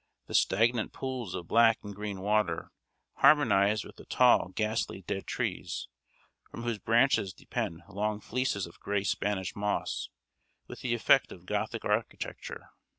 [0.25, 2.71] The stagnant pools of black and green water
[3.17, 5.89] harmonize with the tall, ghastly dead trees,
[6.49, 10.09] from whose branches depend long fleeces of gray Spanish moss,
[10.65, 12.71] with the effect of Gothic architecture.